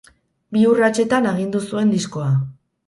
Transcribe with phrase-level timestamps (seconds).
[0.57, 2.33] Bi urratsetan agindu zuen diskoa.